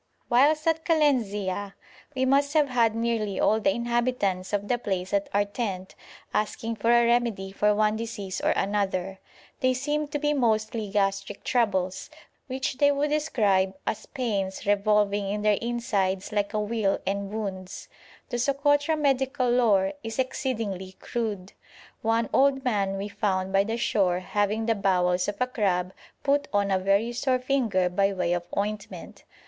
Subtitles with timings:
[0.31, 1.75] Whilst at Kalenzia
[2.15, 5.93] we must have had nearly all the inhabitants of the place at our tent
[6.33, 9.19] asking for a remedy for one disease or another;
[9.59, 12.09] they seemed to be mostly gastric troubles,
[12.47, 17.87] which they would describe as pains revolving in their insides like a wheel, and wounds.
[18.29, 21.53] The Sokotra medical lore is exceedingly crude.
[22.01, 25.93] One old man we found by the shore having the bowels of a crab
[26.23, 29.25] put on a very sore finger by way of ointment.